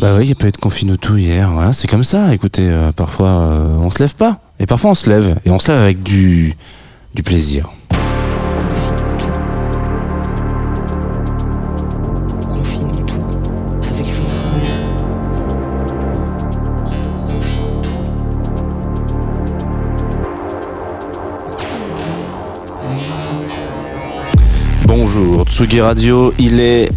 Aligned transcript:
Bah 0.00 0.14
oui, 0.16 0.22
il 0.22 0.26
n'y 0.28 0.32
a 0.32 0.34
pas 0.34 0.48
eu 0.48 0.50
de 0.50 0.56
confinuto 0.56 1.18
hier. 1.18 1.50
Voilà, 1.50 1.74
c'est 1.74 1.86
comme 1.86 2.04
ça. 2.04 2.32
Écoutez, 2.32 2.66
euh, 2.70 2.90
parfois 2.90 3.28
euh, 3.28 3.76
on 3.76 3.90
se 3.90 3.98
lève 3.98 4.14
pas. 4.14 4.40
Et 4.58 4.64
parfois 4.64 4.92
on 4.92 4.94
se 4.94 5.10
lève. 5.10 5.38
Et 5.44 5.50
on 5.50 5.58
se 5.58 5.70
lève 5.70 5.82
avec 5.82 6.02
du, 6.02 6.54
du 7.14 7.22
plaisir. 7.22 7.68
Bonjour, 24.86 25.44
Tsugi 25.44 25.82
Radio, 25.82 26.32
il 26.38 26.58
est 26.58 26.88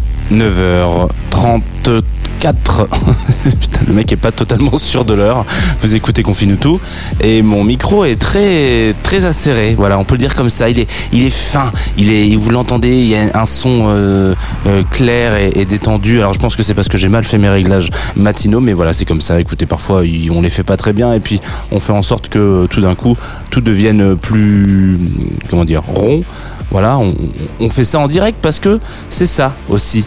9h34. 2.44 2.86
Putain, 3.60 3.80
le 3.86 3.92
mec 3.92 4.12
est 4.12 4.16
pas 4.16 4.32
totalement 4.32 4.76
sûr 4.78 5.04
de 5.04 5.14
l'heure. 5.14 5.44
Vous 5.80 5.94
écoutez 5.94 6.22
Confinutu 6.22 6.68
et 7.20 7.42
mon 7.42 7.64
micro 7.64 8.04
est 8.04 8.16
très 8.16 8.94
très 9.02 9.24
acéré. 9.24 9.74
Voilà, 9.76 9.98
on 9.98 10.04
peut 10.04 10.14
le 10.14 10.20
dire 10.20 10.34
comme 10.34 10.50
ça. 10.50 10.68
Il 10.68 10.78
est 10.78 10.90
il 11.12 11.24
est 11.24 11.30
fin. 11.30 11.72
Il 11.96 12.12
est 12.12 12.34
vous 12.36 12.50
l'entendez. 12.50 12.90
Il 12.90 13.06
y 13.06 13.16
a 13.16 13.30
un 13.34 13.46
son 13.46 13.84
euh, 13.88 14.34
euh, 14.66 14.82
clair 14.90 15.36
et, 15.36 15.64
détendu. 15.64 16.18
Alors 16.18 16.34
je 16.34 16.38
pense 16.38 16.56
que 16.56 16.62
c'est 16.62 16.74
parce 16.74 16.88
que 16.88 16.98
j'ai 16.98 17.08
mal 17.08 17.24
fait 17.24 17.38
mes 17.38 17.48
réglages 17.48 17.90
matinaux, 18.16 18.60
mais 18.60 18.72
voilà, 18.72 18.92
c'est 18.92 19.04
comme 19.04 19.20
ça. 19.20 19.40
Écoutez, 19.40 19.66
parfois 19.66 20.02
on 20.30 20.42
les 20.42 20.50
fait 20.50 20.62
pas 20.62 20.76
très 20.76 20.92
bien 20.92 21.12
et 21.12 21.20
puis 21.20 21.40
on 21.70 21.80
fait 21.80 21.92
en 21.92 22.02
sorte 22.02 22.28
que 22.28 22.66
tout 22.66 22.80
d'un 22.80 22.94
coup 22.94 23.16
tout 23.50 23.60
devienne 23.60 24.16
plus 24.16 24.98
comment 25.48 25.64
dire 25.64 25.82
rond. 25.82 26.22
Voilà, 26.70 26.98
on 27.60 27.70
fait 27.70 27.84
ça 27.84 28.00
en 28.00 28.08
direct 28.08 28.38
parce 28.42 28.58
que 28.58 28.80
c'est 29.10 29.26
ça 29.26 29.52
aussi. 29.68 30.04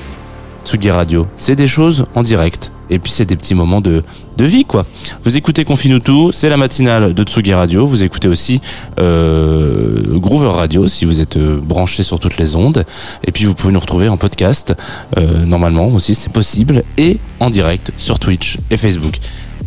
Tsugi 0.68 0.92
Radio. 0.92 1.26
C'est 1.38 1.56
des 1.56 1.66
choses 1.68 2.06
en 2.14 2.23
direct. 2.23 2.72
Et 2.90 3.00
puis 3.00 3.12
c'est 3.12 3.23
des 3.26 3.36
petits 3.38 3.56
moments 3.56 3.80
de, 3.82 4.04
de 4.38 4.46
vie 4.46 4.66
quoi. 4.66 4.86
Vous 5.24 5.36
écoutez 5.38 5.64
Confinutu, 5.66 6.32
c'est 6.34 6.50
la 6.50 6.58
matinale 6.58 7.14
de 7.14 7.24
Tsugi 7.24 7.53
Radio. 7.53 7.86
Vous 7.86 8.03
écoutez 8.03 8.28
aussi 8.28 8.59
euh, 9.00 10.18
Groover 10.19 10.50
Radio 10.50 10.88
si 10.88 11.06
vous 11.06 11.22
êtes 11.22 11.38
euh, 11.38 11.59
branché 11.62 12.03
sur 12.03 12.19
toutes 12.19 12.38
les 12.38 12.56
ondes. 12.58 12.84
Et 13.25 13.31
puis 13.31 13.46
vous 13.46 13.53
pouvez 13.56 13.72
nous 13.74 13.80
retrouver 13.80 14.09
en 14.09 14.18
podcast 14.18 14.74
euh, 15.18 15.46
normalement 15.46 15.88
aussi, 15.88 16.16
c'est 16.16 16.31
possible. 16.31 16.84
Et 16.97 17.18
en 17.40 17.50
direct 17.50 17.91
sur 17.97 18.20
Twitch 18.20 18.58
et 18.70 18.75
Facebook. 18.78 19.18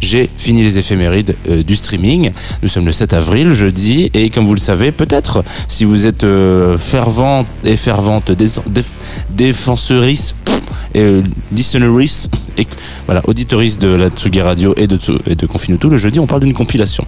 J'ai 0.01 0.31
fini 0.39 0.63
les 0.63 0.79
éphémérides 0.79 1.35
du 1.67 1.77
streaming. 1.77 2.31
Nous 2.63 2.69
sommes 2.71 2.87
le 2.87 2.93
7 2.93 3.13
avril, 3.13 3.53
jeudi, 3.53 4.11
et 4.15 4.31
comme 4.31 4.47
vous 4.47 4.55
le 4.55 4.61
savez, 4.61 4.93
peut-être, 4.93 5.45
si 5.69 5.85
vous 5.85 6.07
êtes 6.07 6.25
euh, 6.25 6.79
fervent 6.79 7.45
et 7.65 7.77
fervente 7.77 8.31
dé- 8.31 8.47
déf- 8.47 8.95
défenseurice 9.29 10.35
et 10.95 11.01
euh, 11.01 11.23
listeneris, 11.53 12.29
et 12.59 12.67
voilà, 13.07 13.23
auditoris 13.27 13.79
de 13.79 13.89
la 13.89 14.11
Tsugi 14.11 14.41
Radio 14.41 14.75
et 14.77 14.87
de, 14.87 14.99
et 15.27 15.35
de 15.35 15.47
Confinutu, 15.47 15.89
le 15.89 15.97
jeudi, 15.97 16.21
on 16.21 16.27
parle 16.27 16.43
d'une 16.43 16.55
compilation. 16.55 17.05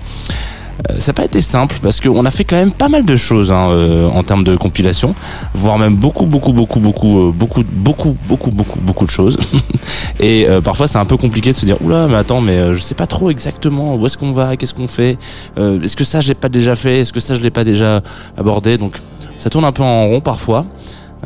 Euh, 0.91 0.99
ça 0.99 1.13
n'a 1.13 1.15
pas 1.15 1.25
été 1.25 1.43
simple 1.43 1.77
parce 1.83 2.01
qu'on 2.01 2.25
a 2.25 2.31
fait 2.31 2.45
quand 2.45 2.57
même 2.57 2.73
pas 2.73 2.89
mal 2.89 3.05
de 3.05 3.15
choses 3.15 3.53
hein, 3.53 3.69
euh, 3.71 4.09
en 4.09 4.23
termes 4.23 4.43
de 4.43 4.57
compilation, 4.57 5.15
voire 5.53 5.79
même 5.79 5.95
beaucoup, 5.97 6.25
beaucoup, 6.25 6.53
beaucoup, 6.53 6.81
beaucoup, 6.81 7.33
beaucoup, 7.35 7.63
beaucoup, 7.63 8.17
beaucoup, 8.27 8.51
beaucoup, 8.51 8.79
beaucoup 8.81 9.05
de 9.05 9.11
choses. 9.11 9.39
Et 10.21 10.47
parfois 10.65 10.87
c'est 10.87 10.99
un 10.99 11.05
peu 11.05 11.17
compliqué 11.17 11.53
de 11.53 11.57
se 11.57 11.67
dire 11.67 11.77
oula 11.83 12.07
mais 12.07 12.15
attends 12.15 12.41
mais 12.41 12.75
je 12.75 12.81
sais 12.81 12.95
pas 12.95 13.07
trop 13.07 13.31
exactement 13.31 13.97
où 13.97 14.07
est-ce 14.07 14.17
qu'on 14.17 14.33
va, 14.33 14.57
qu'est-ce 14.57 14.75
qu'on 14.75 14.87
fait, 14.87 15.19
est-ce 15.57 15.97
que 15.97 16.05
ça 16.05 16.21
je 16.21 16.29
l'ai 16.29 16.35
pas 16.35 16.49
déjà 16.49 16.77
fait, 16.77 17.01
est-ce 17.01 17.13
que 17.13 17.21
ça 17.21 17.35
je 17.35 17.41
l'ai 17.41 17.51
pas 17.51 17.65
déjà 17.65 18.03
abordé, 18.37 18.79
donc 18.79 19.01
ça 19.43 19.51
tourne 19.51 19.65
un 19.65 19.73
peu 19.73 19.83
en 19.83 20.07
rond 20.07 20.21
parfois. 20.21 20.65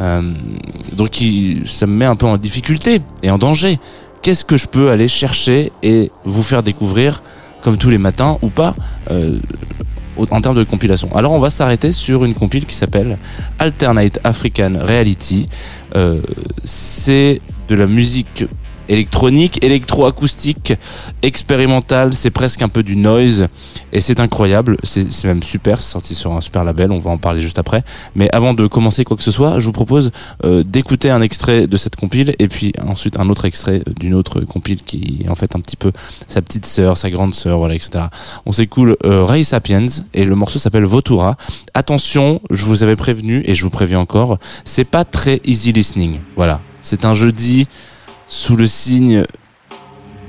Euh, 0.01 0.23
donc 0.93 1.23
ça 1.65 1.87
me 1.87 1.95
met 1.95 2.05
un 2.05 2.17
peu 2.17 2.27
en 2.27 2.37
difficulté 2.37 3.01
et 3.23 3.31
en 3.31 3.39
danger. 3.39 3.79
Qu'est-ce 4.23 4.45
que 4.45 4.57
je 4.57 4.67
peux 4.67 4.91
aller 4.91 5.09
chercher 5.09 5.73
et 5.83 6.11
vous 6.25 6.43
faire 6.43 6.63
découvrir 6.63 7.23
comme 7.63 7.77
tous 7.77 7.91
les 7.91 7.99
matins 7.99 8.39
ou 8.43 8.49
pas 8.49 8.75
euh, 9.11 9.39
en 10.31 10.41
termes 10.41 10.57
de 10.57 10.65
compilation? 10.65 11.15
Alors 11.15 11.33
on 11.33 11.39
va 11.39 11.51
s'arrêter 11.51 11.93
sur 11.93 12.25
une 12.25 12.35
compile 12.35 12.67
qui 12.67 12.75
s'appelle 12.75 13.19
Alternate 13.59 14.19
African 14.25 14.73
Reality. 14.81 15.49
Euh, 15.95 16.21
c'est 16.65 17.41
de 17.69 17.75
la 17.75 17.87
musique 17.87 18.45
électronique, 18.89 19.63
électroacoustique, 19.65 20.75
expérimentale, 21.23 22.15
c'est 22.15 22.31
presque 22.31 22.63
un 22.63 22.69
peu 22.69 22.83
du 22.83 22.97
noise 22.97 23.49
et 23.93 24.01
c'est 24.01 24.21
incroyable, 24.21 24.77
c'est 24.83 25.25
même 25.25 25.43
super, 25.43 25.81
c'est 25.81 25.93
sorti 25.93 26.15
sur 26.15 26.33
un 26.33 26.41
super 26.41 26.65
label, 26.65 26.91
on 26.93 26.99
va 26.99 27.11
en 27.11 27.19
parler 27.19 27.41
juste 27.41 27.59
après. 27.59 27.85
Mais 28.15 28.29
avant 28.33 28.55
de 28.55 28.67
commencer 28.67 29.05
quoi 29.05 29.17
que 29.17 29.23
ce 29.23 29.31
soit, 29.31 29.59
je 29.59 29.67
vous 29.67 29.73
propose 29.73 30.11
euh, 30.45 30.63
d'écouter 30.63 31.11
un 31.11 31.23
extrait 31.23 31.67
de 31.67 31.77
cette 31.77 31.97
compile 31.97 32.35
et 32.39 32.49
puis 32.49 32.73
ensuite 32.87 33.19
un 33.19 33.29
autre 33.29 33.45
extrait 33.45 33.83
d'une 33.99 34.15
autre 34.15 34.41
compile 34.41 34.83
qui 34.83 35.23
est 35.25 35.29
en 35.29 35.35
fait 35.35 35.57
un 35.57 35.61
petit 35.61 35.77
peu 35.77 35.93
sa 36.29 36.43
petite 36.43 36.67
sœur, 36.67 36.97
sa 36.97 37.11
grande 37.11 37.35
sœur, 37.35 37.59
voilà, 37.59 37.75
etc. 37.75 38.07
On 38.45 38.53
s'écoule 38.53 38.97
euh, 39.05 39.25
Ray 39.25 39.45
Sapiens 39.45 39.87
et 40.15 40.25
le 40.25 40.35
morceau 40.35 40.59
s'appelle 40.59 40.85
Votura. 40.85 41.37
Attention, 41.75 42.41
je 42.51 42.65
vous 42.65 42.83
avais 42.83 42.97
prévenu 42.97 43.43
et 43.47 43.55
je 43.55 43.63
vous 43.63 43.71
préviens 43.71 44.01
encore, 44.01 44.39
c'est 44.65 44.85
pas 44.85 45.05
très 45.05 45.41
easy 45.45 45.73
listening. 45.73 46.21
Voilà, 46.37 46.61
c'est 46.81 47.05
un 47.05 47.15
jeudi 47.15 47.67
sous 48.27 48.57
le 48.57 48.67
signe 48.67 49.25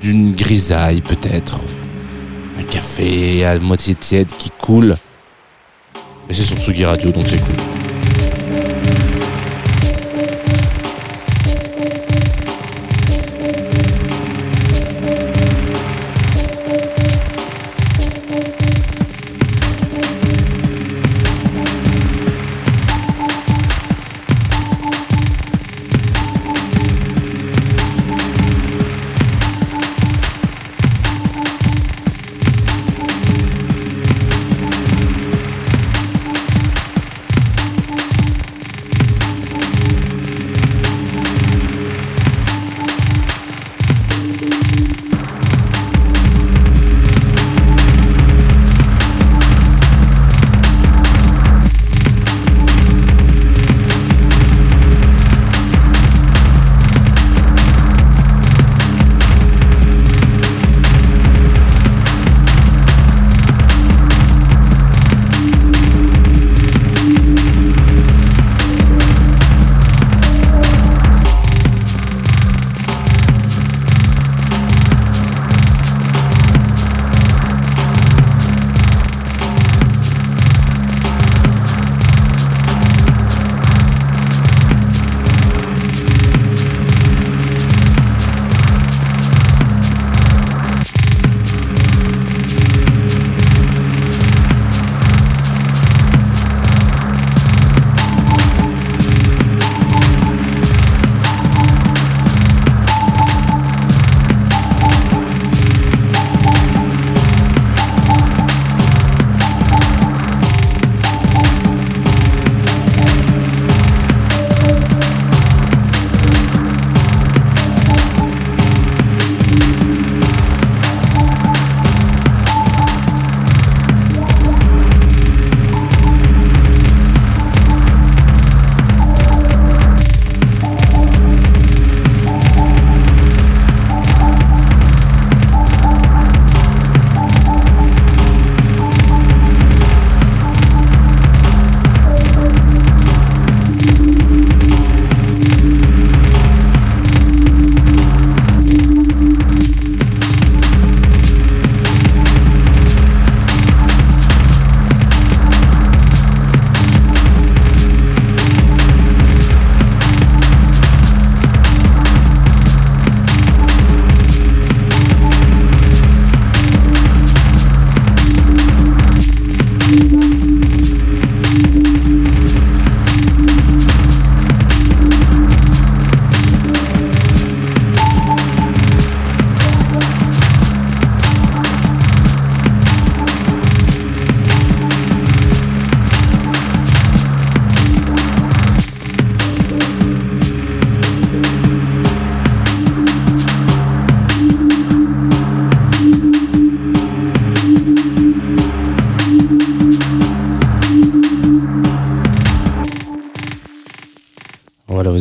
d'une 0.02 0.36
grisaille 0.36 1.02
peut-être, 1.02 1.60
un 2.60 2.64
café 2.64 3.46
à 3.46 3.58
moitié 3.60 3.96
tiède 3.96 4.30
qui 4.38 4.52
coule. 4.52 4.96
Et 6.30 6.34
c'est 6.34 6.44
sur 6.44 6.58
Tsugi 6.58 6.86
Radio 6.86 7.12
donc 7.12 7.26
c'est 7.28 7.40
cool. 7.40 7.87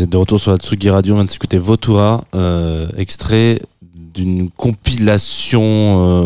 De 0.06 0.16
retour 0.16 0.40
sur 0.40 0.50
la 0.50 0.56
Tsugi 0.58 0.90
Radio, 0.90 1.14
on 1.14 1.16
vient 1.18 1.24
de 1.24 1.30
s'écouter 1.30 1.58
Votura, 1.58 2.24
euh, 2.34 2.88
extrait 2.96 3.60
d'une 4.14 4.50
compilation, 4.50 5.62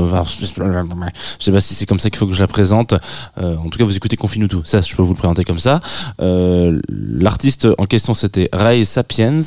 euh, 0.07 0.25
je 0.39 1.45
sais 1.45 1.51
pas 1.51 1.61
si 1.61 1.75
c'est 1.75 1.87
comme 1.87 1.99
ça 1.99 2.09
qu'il 2.09 2.19
faut 2.19 2.27
que 2.27 2.35
je 2.35 2.41
la 2.41 2.47
présente, 2.47 2.95
euh, 3.39 3.57
en 3.57 3.69
tout 3.69 3.79
cas 3.79 3.85
vous 3.85 3.97
écoutez 3.97 4.17
Confinutu, 4.17 4.59
ça 4.65 4.81
je 4.81 4.95
peux 4.95 5.03
vous 5.03 5.15
le 5.15 5.19
présenter 5.19 5.43
comme 5.43 5.59
ça. 5.59 5.81
Euh, 6.21 6.81
L'artiste 6.89 7.67
en 7.79 7.87
question 7.87 8.15
c'était 8.15 8.49
Ray 8.53 8.85
Sapiens, 8.85 9.41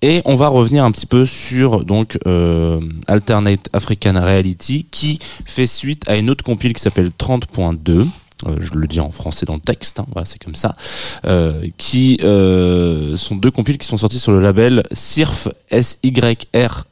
et 0.00 0.22
on 0.24 0.36
va 0.36 0.48
revenir 0.48 0.84
un 0.84 0.90
petit 0.92 1.06
peu 1.06 1.26
sur 1.26 1.84
donc 1.84 2.18
euh, 2.26 2.80
Alternate 3.08 3.68
African 3.74 4.14
Reality, 4.14 4.86
qui 4.90 5.18
fait 5.44 5.66
suite 5.66 6.08
à 6.08 6.16
une 6.16 6.30
autre 6.30 6.44
compile 6.44 6.72
qui 6.72 6.80
s'appelle 6.80 7.10
30.2. 7.18 8.06
Euh, 8.46 8.56
je 8.60 8.74
le 8.74 8.86
dis 8.86 9.00
en 9.00 9.10
français 9.10 9.46
dans 9.46 9.54
le 9.54 9.60
texte, 9.60 10.00
hein, 10.00 10.06
voilà, 10.12 10.24
c'est 10.24 10.42
comme 10.42 10.54
ça, 10.54 10.76
euh, 11.24 11.66
qui 11.76 12.18
euh, 12.22 13.16
sont 13.16 13.36
deux 13.36 13.50
compiles 13.50 13.78
qui 13.78 13.86
sont 13.86 13.96
sortis 13.96 14.18
sur 14.18 14.32
le 14.32 14.40
label 14.40 14.82
SIRF 14.92 15.48
S-Y-R 15.70 16.86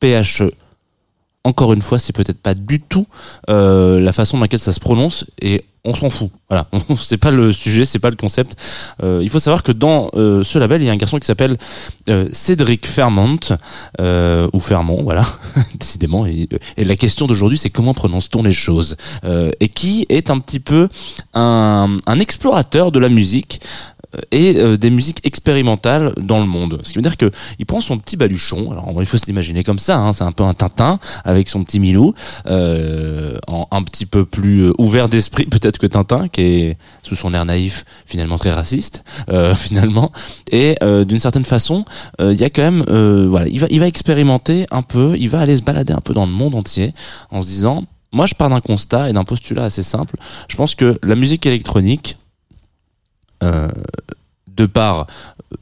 PHE. 0.00 0.52
Encore 1.46 1.72
une 1.72 1.80
fois, 1.80 2.00
c'est 2.00 2.12
peut-être 2.12 2.40
pas 2.40 2.54
du 2.54 2.80
tout 2.80 3.06
euh, 3.50 4.00
la 4.00 4.12
façon 4.12 4.36
dans 4.36 4.42
laquelle 4.42 4.58
ça 4.58 4.72
se 4.72 4.80
prononce 4.80 5.26
et 5.40 5.62
on 5.84 5.94
s'en 5.94 6.10
fout. 6.10 6.32
Voilà, 6.48 6.66
c'est 6.96 7.18
pas 7.18 7.30
le 7.30 7.52
sujet, 7.52 7.84
c'est 7.84 8.00
pas 8.00 8.10
le 8.10 8.16
concept. 8.16 8.56
Euh, 9.00 9.20
il 9.22 9.30
faut 9.30 9.38
savoir 9.38 9.62
que 9.62 9.70
dans 9.70 10.10
euh, 10.14 10.42
ce 10.42 10.58
label, 10.58 10.82
il 10.82 10.86
y 10.86 10.88
a 10.88 10.92
un 10.92 10.96
garçon 10.96 11.20
qui 11.20 11.26
s'appelle 11.26 11.56
Cédric 12.32 12.84
Fermont 12.84 13.38
ou 14.00 14.58
Fermont, 14.58 15.04
voilà, 15.04 15.22
décidément. 15.78 16.26
Et, 16.26 16.48
la 16.76 16.96
question 16.96 17.28
d'aujourd'hui, 17.28 17.58
c'est 17.58 17.70
comment 17.70 17.94
prononce-t-on 17.94 18.42
les 18.42 18.50
choses? 18.50 18.96
Et 19.60 19.68
qui 19.68 20.04
est 20.08 20.30
un 20.30 20.40
petit 20.40 20.58
peu 20.58 20.88
un, 21.34 22.00
explorateur 22.18 22.90
de 22.90 22.98
la 22.98 23.08
musique 23.08 23.60
et 24.30 24.56
euh, 24.56 24.76
des 24.76 24.90
musiques 24.90 25.20
expérimentales 25.24 26.12
dans 26.16 26.40
le 26.40 26.46
monde. 26.46 26.80
Ce 26.82 26.90
qui 26.90 26.96
veut 26.96 27.02
dire 27.02 27.16
que 27.16 27.30
il 27.58 27.66
prend 27.66 27.80
son 27.80 27.98
petit 27.98 28.16
baluchon. 28.16 28.70
Alors 28.72 28.92
il 29.00 29.06
faut 29.06 29.16
se 29.16 29.26
l'imaginer 29.26 29.64
comme 29.64 29.78
ça. 29.78 29.98
Hein, 29.98 30.12
c'est 30.12 30.24
un 30.24 30.32
peu 30.32 30.44
un 30.44 30.54
Tintin 30.54 30.98
avec 31.24 31.48
son 31.48 31.64
petit 31.64 31.80
Milou, 31.80 32.14
euh, 32.46 33.36
un 33.70 33.82
petit 33.82 34.06
peu 34.06 34.24
plus 34.24 34.64
euh, 34.64 34.72
ouvert 34.78 35.08
d'esprit 35.08 35.44
peut-être 35.50 35.78
que 35.78 35.86
Tintin, 35.86 36.28
qui 36.28 36.42
est 36.42 36.78
sous 37.02 37.14
son 37.14 37.34
air 37.34 37.44
naïf 37.44 37.84
finalement 38.06 38.38
très 38.38 38.52
raciste 38.52 39.04
euh, 39.28 39.54
finalement. 39.66 40.12
Et 40.50 40.76
euh, 40.82 41.04
d'une 41.04 41.18
certaine 41.18 41.44
façon, 41.44 41.84
euh, 42.20 42.32
il 42.32 42.40
y 42.40 42.44
a 42.44 42.50
quand 42.50 42.62
même, 42.62 42.84
euh, 42.88 43.26
voilà, 43.28 43.48
il 43.48 43.60
va, 43.60 43.66
il 43.70 43.80
va 43.80 43.86
expérimenter 43.86 44.66
un 44.70 44.82
peu, 44.82 45.16
il 45.18 45.28
va 45.28 45.40
aller 45.40 45.56
se 45.56 45.62
balader 45.62 45.92
un 45.92 46.00
peu 46.00 46.14
dans 46.14 46.26
le 46.26 46.32
monde 46.32 46.54
entier 46.54 46.94
en 47.30 47.42
se 47.42 47.46
disant. 47.46 47.84
Moi, 48.12 48.24
je 48.24 48.34
pars 48.34 48.48
d'un 48.48 48.60
constat 48.60 49.10
et 49.10 49.12
d'un 49.12 49.24
postulat 49.24 49.64
assez 49.64 49.82
simple. 49.82 50.16
Je 50.48 50.56
pense 50.56 50.74
que 50.74 50.98
la 51.02 51.16
musique 51.16 51.44
électronique, 51.44 52.16
euh, 53.42 53.68
de 54.56 54.66
par 54.66 55.00
euh, 55.00 55.04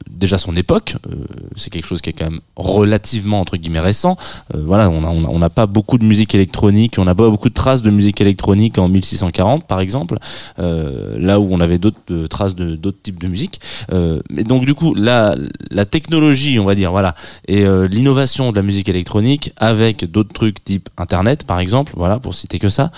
déjà 0.09 0.37
son 0.37 0.55
époque, 0.55 0.95
euh, 1.07 1.25
c'est 1.55 1.69
quelque 1.69 1.87
chose 1.87 2.01
qui 2.01 2.09
est 2.09 2.13
quand 2.13 2.29
même 2.29 2.39
relativement 2.55 3.39
entre 3.39 3.57
guillemets 3.57 3.79
récent. 3.79 4.17
Euh, 4.53 4.63
voilà, 4.65 4.89
on 4.89 5.39
n'a 5.39 5.49
pas 5.49 5.65
beaucoup 5.65 5.97
de 5.97 6.05
musique 6.05 6.33
électronique, 6.33 6.95
on 6.97 7.05
n'a 7.05 7.15
pas 7.15 7.29
beaucoup 7.29 7.49
de 7.49 7.53
traces 7.53 7.81
de 7.81 7.89
musique 7.89 8.21
électronique 8.21 8.77
en 8.77 8.87
1640 8.87 9.67
par 9.67 9.79
exemple, 9.79 10.17
là 10.57 11.39
où 11.39 11.47
on 11.51 11.59
avait 11.59 11.77
d'autres 11.77 12.27
traces 12.27 12.55
de 12.55 12.75
d'autres 12.75 13.01
types 13.01 13.21
de 13.21 13.27
musique. 13.27 13.59
Mais 13.91 14.43
donc 14.43 14.65
du 14.65 14.73
coup, 14.73 14.93
la, 14.95 15.35
la 15.71 15.85
technologie, 15.85 16.59
on 16.59 16.65
va 16.65 16.75
dire, 16.75 16.91
voilà, 16.91 17.15
et 17.47 17.65
l'innovation 17.89 18.51
de 18.51 18.55
la 18.55 18.61
musique 18.61 18.89
électronique 18.89 19.51
avec 19.57 20.09
d'autres 20.09 20.33
trucs 20.33 20.63
type 20.63 20.89
Internet 20.97 21.43
par 21.43 21.59
exemple, 21.59 21.93
voilà, 21.95 22.19
pour 22.19 22.33
citer 22.33 22.59
que 22.59 22.69
ça, 22.69 22.91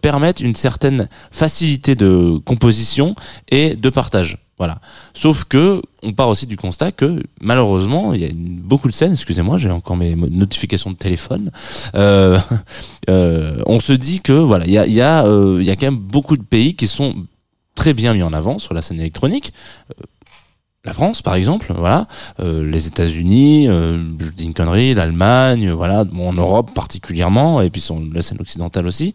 permettent 0.00 0.40
une 0.40 0.54
certaine 0.54 1.08
facilité 1.30 1.94
de 1.94 2.38
composition 2.44 3.14
et 3.50 3.74
de 3.76 3.90
partage. 3.90 4.38
Voilà. 4.60 4.78
Sauf 5.14 5.44
que 5.44 5.80
on 6.02 6.12
part 6.12 6.28
aussi 6.28 6.46
du 6.46 6.58
constat 6.58 6.92
que 6.92 7.22
malheureusement 7.40 8.12
il 8.12 8.20
y 8.20 8.26
a 8.26 8.28
beaucoup 8.34 8.88
de 8.88 8.92
scènes. 8.92 9.12
Excusez-moi, 9.12 9.56
j'ai 9.56 9.70
encore 9.70 9.96
mes 9.96 10.14
notifications 10.14 10.90
de 10.90 10.96
téléphone. 10.96 11.50
Euh, 11.94 12.38
euh, 13.08 13.62
on 13.64 13.80
se 13.80 13.94
dit 13.94 14.20
que 14.20 14.34
voilà, 14.34 14.66
il 14.66 14.72
y 14.72 14.76
a, 14.76 14.86
il 14.86 14.92
y 14.92 15.00
a, 15.00 15.24
euh, 15.24 15.62
y 15.62 15.70
a 15.70 15.76
quand 15.76 15.86
même 15.86 15.96
beaucoup 15.96 16.36
de 16.36 16.42
pays 16.42 16.74
qui 16.74 16.88
sont 16.88 17.14
très 17.74 17.94
bien 17.94 18.12
mis 18.12 18.22
en 18.22 18.34
avant 18.34 18.58
sur 18.58 18.74
la 18.74 18.82
scène 18.82 19.00
électronique. 19.00 19.54
La 20.82 20.94
France, 20.94 21.20
par 21.20 21.34
exemple, 21.34 21.74
voilà, 21.76 22.08
euh, 22.40 22.66
les 22.66 22.86
États-Unis, 22.86 23.68
euh, 23.68 24.02
je 24.18 24.42
une 24.42 24.54
connerie, 24.54 24.94
l'Allemagne, 24.94 25.70
voilà, 25.72 26.06
en 26.18 26.32
Europe 26.32 26.70
particulièrement, 26.74 27.60
et 27.60 27.68
puis 27.68 27.82
sur 27.82 28.00
la 28.14 28.22
scène 28.22 28.40
occidentale 28.40 28.86
aussi, 28.86 29.12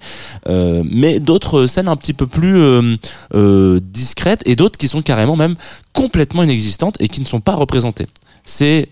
euh, 0.48 0.84
mais 0.86 1.20
d'autres 1.20 1.66
scènes 1.66 1.88
un 1.88 1.96
petit 1.96 2.14
peu 2.14 2.28
plus 2.28 2.60
euh, 2.62 3.80
discrètes 3.82 4.44
et 4.46 4.56
d'autres 4.56 4.78
qui 4.78 4.88
sont 4.88 5.02
carrément 5.02 5.36
même 5.36 5.56
complètement 5.92 6.44
inexistantes 6.44 6.98
et 7.00 7.08
qui 7.08 7.20
ne 7.20 7.26
sont 7.26 7.42
pas 7.42 7.56
représentées. 7.56 8.08
C'est 8.44 8.90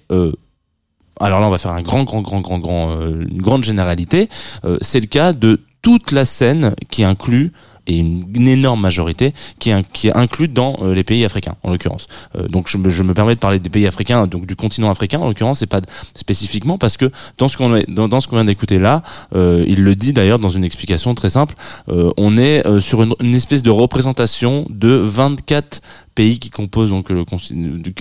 alors 1.19 1.39
là, 1.39 1.45
on 1.45 1.51
va 1.51 1.59
faire 1.59 1.73
un 1.73 1.83
grand, 1.83 2.03
grand, 2.05 2.21
grand, 2.23 2.41
grand, 2.41 2.57
grand, 2.57 2.99
une 3.05 3.41
grande 3.41 3.63
généralité. 3.63 4.29
C'est 4.81 4.99
le 4.99 5.05
cas 5.05 5.31
de 5.31 5.61
toute 5.83 6.11
la 6.11 6.25
scène 6.25 6.73
qui 6.89 7.03
inclut 7.03 7.51
et 7.87 7.97
une, 7.97 8.23
une 8.35 8.47
énorme 8.47 8.81
majorité 8.81 9.33
qui 9.59 9.69
est, 9.71 9.83
qui 9.91 10.07
est 10.07 10.15
inclue 10.15 10.47
dans 10.47 10.75
euh, 10.81 10.93
les 10.93 11.03
pays 11.03 11.25
africains 11.25 11.55
en 11.63 11.71
l'occurrence. 11.71 12.07
Euh, 12.35 12.47
donc 12.47 12.67
je 12.69 12.77
je 12.89 13.03
me 13.03 13.13
permets 13.13 13.35
de 13.35 13.39
parler 13.39 13.59
des 13.59 13.69
pays 13.69 13.87
africains, 13.87 14.27
donc 14.27 14.45
du 14.45 14.55
continent 14.55 14.89
africain 14.89 15.19
en 15.19 15.27
l'occurrence, 15.27 15.61
et 15.61 15.67
pas 15.67 15.81
spécifiquement 16.15 16.77
parce 16.77 16.97
que 16.97 17.11
dans 17.37 17.47
ce 17.47 17.57
qu'on 17.57 17.81
dans, 17.87 18.07
dans 18.07 18.19
ce 18.21 18.27
qu'on 18.27 18.35
vient 18.37 18.45
d'écouter 18.45 18.79
là, 18.79 19.03
euh, 19.35 19.63
il 19.67 19.83
le 19.83 19.95
dit 19.95 20.13
d'ailleurs 20.13 20.39
dans 20.39 20.49
une 20.49 20.63
explication 20.63 21.13
très 21.15 21.29
simple, 21.29 21.55
on 22.17 22.37
est 22.37 22.63
sur 22.79 23.03
une, 23.03 23.13
une 23.21 23.35
espèce 23.35 23.63
de 23.63 23.69
représentation 23.69 24.65
de 24.69 24.89
24 24.89 25.81
pays 26.15 26.37
qui 26.39 26.49
composent 26.51 26.89
donc 26.91 27.09
le 27.09 27.25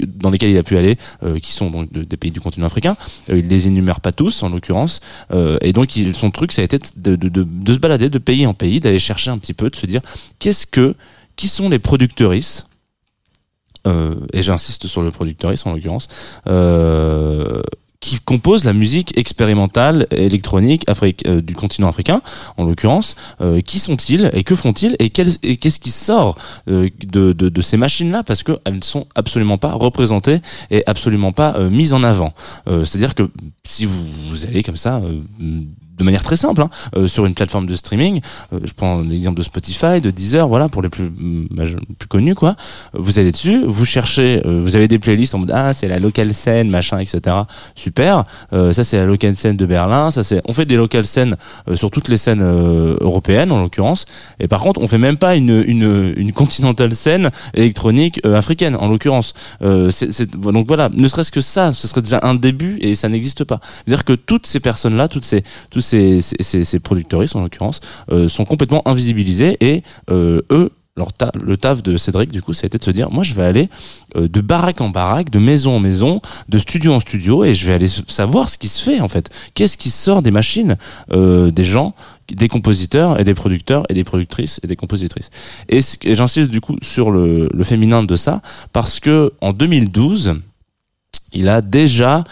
dans 0.06 0.30
lesquels 0.30 0.50
il 0.50 0.58
a 0.58 0.62
pu 0.62 0.76
aller, 0.76 0.96
euh, 1.22 1.38
qui 1.38 1.52
sont 1.52 1.70
donc 1.70 1.90
de- 1.92 2.02
des 2.02 2.16
pays 2.18 2.30
du 2.30 2.40
continent 2.40 2.66
africain. 2.66 2.94
Euh, 3.30 3.38
il 3.38 3.48
les 3.48 3.66
énumère 3.66 4.00
pas 4.00 4.12
tous 4.12 4.42
en 4.42 4.50
l'occurrence, 4.50 5.00
euh, 5.32 5.56
et 5.62 5.72
donc 5.72 5.96
il, 5.96 6.14
son 6.14 6.30
truc 6.30 6.52
ça 6.52 6.60
a 6.60 6.64
été 6.64 6.78
de, 6.96 7.16
de, 7.16 7.28
de 7.42 7.72
se 7.72 7.78
balader 7.78 8.10
de 8.10 8.18
pays 8.18 8.46
en 8.46 8.52
pays, 8.54 8.80
d'aller 8.80 8.98
chercher 8.98 9.30
un 9.30 9.38
petit 9.38 9.54
peu, 9.54 9.70
de 9.72 9.76
se 9.76 9.86
dire 9.86 10.02
qu'est-ce 10.38 10.66
que 10.66 10.94
qui 11.36 11.48
sont 11.48 11.68
les 11.68 11.78
productrices 11.78 12.66
euh, 13.86 14.14
et 14.32 14.42
j'insiste 14.42 14.86
sur 14.86 15.02
le 15.02 15.10
productrice 15.10 15.66
en 15.66 15.72
l'occurrence 15.72 16.06
euh, 16.46 17.62
qui 17.98 18.20
composent 18.20 18.64
la 18.64 18.72
musique 18.72 19.16
expérimentale 19.18 20.06
électronique 20.12 20.84
euh, 21.26 21.40
du 21.40 21.54
continent 21.54 21.88
africain, 21.88 22.20
en 22.56 22.64
l'occurrence. 22.64 23.14
Qui 23.64 23.78
sont-ils 23.78 24.30
et 24.32 24.42
que 24.42 24.54
font-ils 24.56 24.96
et 24.98 25.10
qu'est-ce 25.10 25.80
qui 25.80 25.90
sort 25.90 26.36
de, 26.66 26.90
de, 27.32 27.60
ces 27.60 27.76
machines-là 27.76 28.24
parce 28.24 28.42
qu'elles 28.42 28.76
ne 28.76 28.82
sont 28.82 29.06
absolument 29.14 29.58
pas 29.58 29.72
représentées 29.72 30.40
et 30.70 30.82
absolument 30.86 31.32
pas 31.32 31.58
mises 31.68 31.92
en 31.92 32.02
avant. 32.02 32.34
C'est-à-dire 32.66 33.14
que 33.14 33.30
si 33.62 33.84
vous, 33.84 34.46
allez 34.46 34.64
comme 34.64 34.76
ça, 34.76 35.00
de 36.02 36.04
manière 36.04 36.22
très 36.22 36.36
simple, 36.36 36.62
hein, 36.62 36.70
euh, 36.96 37.06
sur 37.06 37.26
une 37.26 37.34
plateforme 37.34 37.66
de 37.66 37.74
streaming, 37.74 38.20
euh, 38.52 38.58
je 38.64 38.72
prends 38.72 39.00
l'exemple 39.00 39.38
de 39.38 39.42
Spotify, 39.44 40.00
de 40.00 40.10
Deezer, 40.10 40.48
voilà, 40.48 40.68
pour 40.68 40.82
les 40.82 40.88
plus, 40.88 41.04
mm, 41.04 41.46
maj- 41.54 41.76
plus 41.98 42.08
connus, 42.08 42.34
quoi. 42.34 42.56
Vous 42.92 43.18
allez 43.18 43.30
dessus, 43.32 43.62
vous 43.64 43.84
cherchez, 43.84 44.42
euh, 44.44 44.60
vous 44.62 44.74
avez 44.76 44.88
des 44.88 44.98
playlists 44.98 45.34
en 45.34 45.38
mode 45.38 45.52
ah 45.54 45.72
c'est 45.74 45.88
la 45.88 45.98
locale 45.98 46.34
scène, 46.34 46.68
machin, 46.68 46.98
etc. 46.98 47.36
Super. 47.74 48.24
Ça 48.50 48.84
c'est 48.84 48.96
la 48.96 49.04
locale 49.06 49.36
scène 49.36 49.56
de 49.56 49.66
Berlin. 49.66 50.10
Ça 50.10 50.22
c'est, 50.22 50.42
on 50.48 50.52
fait 50.52 50.66
des 50.66 50.76
locales 50.76 51.06
scènes 51.06 51.36
sur 51.74 51.90
toutes 51.90 52.08
les 52.08 52.16
scènes 52.16 52.42
européennes 52.42 53.52
en 53.52 53.60
l'occurrence. 53.62 54.06
Et 54.40 54.48
par 54.48 54.60
contre, 54.60 54.80
on 54.80 54.86
fait 54.86 54.98
même 54.98 55.16
pas 55.16 55.36
une 55.36 55.62
une 55.66 56.12
une 56.16 56.32
continentale 56.32 56.94
scène 56.94 57.30
électronique 57.54 58.20
euh, 58.26 58.36
africaine 58.36 58.76
en 58.76 58.88
l'occurrence. 58.88 59.34
Euh, 59.62 59.90
donc 60.52 60.66
voilà, 60.68 60.88
ne 60.92 61.06
serait-ce 61.08 61.30
que 61.30 61.40
ça, 61.40 61.72
ce 61.72 61.86
serait 61.88 62.02
déjà 62.02 62.20
un 62.22 62.34
début 62.34 62.78
et 62.80 62.94
ça 62.94 63.08
n'existe 63.08 63.44
pas. 63.44 63.60
C'est-à-dire 63.84 64.04
que 64.04 64.12
toutes 64.14 64.46
ces 64.46 64.60
personnes-là, 64.60 65.08
toutes 65.08 65.24
ces 65.24 65.44
ces 65.92 66.64
ces, 66.64 66.80
producteuristes 66.80 67.36
en 67.36 67.42
l'occurrence, 67.42 67.80
euh, 68.10 68.28
sont 68.28 68.44
complètement 68.44 68.86
invisibilisés 68.88 69.56
et 69.60 69.82
euh, 70.10 70.40
eux 70.50 70.70
le 70.94 71.56
taf 71.56 71.82
de 71.82 71.96
Cédric, 71.96 72.30
du 72.30 72.42
coup, 72.42 72.52
ça 72.52 72.64
a 72.64 72.66
été 72.66 72.76
de 72.76 72.84
se 72.84 72.90
dire, 72.90 73.10
moi, 73.10 73.24
je 73.24 73.32
vais 73.32 73.44
aller 73.44 73.70
euh, 74.14 74.28
de 74.28 74.42
baraque 74.42 74.82
en 74.82 74.90
baraque, 74.90 75.30
de 75.30 75.38
maison 75.38 75.76
en 75.76 75.80
maison, 75.80 76.20
de 76.50 76.58
studio 76.58 76.92
en 76.92 77.00
studio, 77.00 77.44
et 77.44 77.54
je 77.54 77.66
vais 77.66 77.72
aller 77.72 77.88
savoir 77.88 78.50
ce 78.50 78.58
qui 78.58 78.68
se 78.68 78.82
fait, 78.82 79.00
en 79.00 79.08
fait. 79.08 79.30
Qu'est-ce 79.54 79.78
qui 79.78 79.88
sort 79.88 80.20
des 80.20 80.30
machines, 80.30 80.76
des 81.10 81.64
gens, 81.64 81.94
des 82.30 82.48
compositeurs 82.48 83.18
et 83.18 83.24
des 83.24 83.32
producteurs 83.32 83.84
et 83.88 83.94
des 83.94 84.04
productrices 84.04 84.60
et 84.62 84.66
des 84.66 84.76
compositrices? 84.76 85.30
Et, 85.70 85.80
j'insiste, 86.14 86.50
du 86.50 86.60
coup, 86.60 86.76
sur 86.82 87.10
le, 87.10 87.48
féminin 87.62 88.02
de 88.02 88.14
ça, 88.14 88.42
parce 88.74 89.00
que 89.00 89.32
en 89.40 89.54
2012, 89.54 90.34
il 91.32 91.48
a 91.48 91.62
déjà 91.62 92.24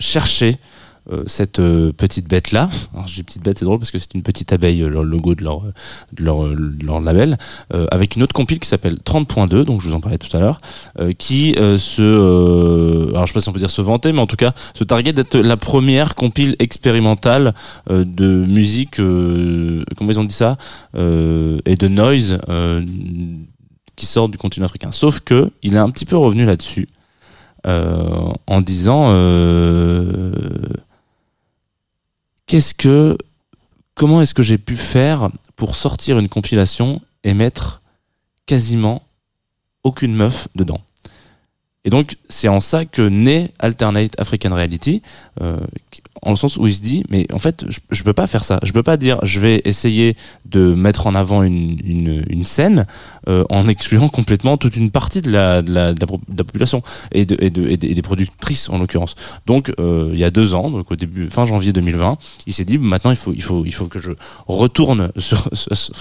cherché 0.00 0.56
cette 1.26 1.58
euh, 1.58 1.92
petite 1.92 2.28
bête 2.28 2.52
là. 2.52 2.68
Alors 2.94 3.06
je 3.06 3.14
dis 3.14 3.22
petite 3.22 3.42
bête, 3.42 3.58
c'est 3.58 3.64
drôle 3.64 3.78
parce 3.78 3.90
que 3.90 3.98
c'est 3.98 4.14
une 4.14 4.22
petite 4.22 4.52
abeille, 4.52 4.82
euh, 4.82 4.88
leur 4.88 5.02
logo 5.02 5.34
de 5.34 5.42
leur 5.42 5.62
de 5.62 6.24
leur, 6.24 6.44
euh, 6.44 6.74
leur 6.82 7.00
label, 7.00 7.38
euh, 7.74 7.86
avec 7.90 8.16
une 8.16 8.22
autre 8.22 8.32
compile 8.32 8.58
qui 8.60 8.68
s'appelle 8.68 8.98
30.2, 9.04 9.64
donc 9.64 9.80
je 9.80 9.88
vous 9.88 9.94
en 9.94 10.00
parlais 10.00 10.18
tout 10.18 10.34
à 10.36 10.40
l'heure, 10.40 10.60
euh, 10.98 11.12
qui 11.12 11.54
euh, 11.58 11.78
se, 11.78 12.02
euh, 12.02 13.10
alors 13.10 13.26
je 13.26 13.32
sais 13.32 13.34
pas 13.34 13.40
si 13.40 13.48
on 13.48 13.52
peut 13.52 13.58
dire 13.58 13.70
se 13.70 13.82
vanter, 13.82 14.12
mais 14.12 14.20
en 14.20 14.26
tout 14.26 14.36
cas 14.36 14.52
se 14.74 14.84
target 14.84 15.12
d'être 15.12 15.36
la 15.36 15.56
première 15.56 16.14
compile 16.14 16.56
expérimentale 16.58 17.54
euh, 17.90 18.04
de 18.04 18.26
musique, 18.26 19.00
euh, 19.00 19.84
comment 19.96 20.10
ils 20.10 20.20
ont 20.20 20.24
dit 20.24 20.34
ça, 20.34 20.58
euh, 20.96 21.58
et 21.64 21.76
de 21.76 21.88
noise 21.88 22.38
euh, 22.48 22.84
qui 23.96 24.06
sort 24.06 24.28
du 24.28 24.38
continent 24.38 24.66
africain. 24.66 24.92
Sauf 24.92 25.20
que 25.20 25.50
il 25.62 25.74
est 25.74 25.78
un 25.78 25.90
petit 25.90 26.06
peu 26.06 26.16
revenu 26.16 26.44
là-dessus 26.44 26.88
euh, 27.66 28.32
en 28.46 28.60
disant 28.60 29.08
euh, 29.10 30.32
qu'est-ce 32.50 32.74
que 32.74 33.16
comment 33.94 34.20
est-ce 34.20 34.34
que 34.34 34.42
j'ai 34.42 34.58
pu 34.58 34.74
faire 34.74 35.30
pour 35.54 35.76
sortir 35.76 36.18
une 36.18 36.28
compilation 36.28 37.00
et 37.22 37.32
mettre 37.32 37.80
quasiment 38.44 39.02
aucune 39.84 40.14
meuf 40.16 40.48
dedans? 40.56 40.80
Et 41.86 41.90
donc, 41.90 42.16
c'est 42.28 42.48
en 42.48 42.60
ça 42.60 42.84
que 42.84 43.00
naît 43.00 43.52
Alternate 43.58 44.12
African 44.20 44.54
Reality, 44.54 45.00
euh, 45.40 45.56
en 46.20 46.30
le 46.30 46.36
sens 46.36 46.58
où 46.58 46.66
il 46.66 46.74
se 46.74 46.82
dit, 46.82 47.04
mais 47.08 47.26
en 47.32 47.38
fait, 47.38 47.64
je, 47.70 47.78
je 47.90 48.02
peux 48.02 48.12
pas 48.12 48.26
faire 48.26 48.44
ça. 48.44 48.60
Je 48.62 48.72
peux 48.72 48.82
pas 48.82 48.98
dire, 48.98 49.18
je 49.22 49.40
vais 49.40 49.62
essayer 49.64 50.14
de 50.44 50.74
mettre 50.74 51.06
en 51.06 51.14
avant 51.14 51.42
une, 51.42 51.78
une, 51.82 52.22
une 52.28 52.44
scène 52.44 52.86
euh, 53.28 53.44
en 53.48 53.66
excluant 53.66 54.10
complètement 54.10 54.58
toute 54.58 54.76
une 54.76 54.90
partie 54.90 55.22
de 55.22 55.30
la, 55.30 55.62
de 55.62 55.72
la, 55.72 55.94
de 55.94 56.00
la, 56.00 56.44
population 56.44 56.82
et, 57.12 57.24
de, 57.24 57.34
et, 57.40 57.48
de, 57.48 57.66
et, 57.66 57.78
des- 57.78 58.02
productrices 58.02 58.68
en 58.68 58.78
l'occurrence. 58.78 59.14
Donc, 59.46 59.72
euh, 59.80 60.10
il 60.12 60.18
y 60.18 60.24
a 60.24 60.30
deux 60.30 60.52
ans, 60.52 60.70
donc 60.70 60.90
au 60.90 60.96
début, 60.96 61.30
fin 61.30 61.46
janvier 61.46 61.72
2020, 61.72 62.18
il 62.46 62.52
s'est 62.52 62.66
dit, 62.66 62.76
maintenant, 62.76 63.10
il 63.10 63.16
faut, 63.16 63.32
il 63.32 63.42
faut, 63.42 63.64
il 63.64 63.72
faut 63.72 63.86
que 63.86 63.98
je 63.98 64.12
retourne 64.48 65.12
sur- 65.16 65.48